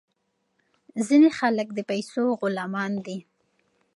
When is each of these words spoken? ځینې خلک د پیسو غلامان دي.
ځینې 1.07 1.29
خلک 1.39 1.67
د 1.73 1.79
پیسو 1.89 2.23
غلامان 2.39 2.93
دي. 3.05 3.17